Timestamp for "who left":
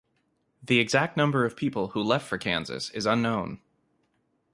1.89-2.25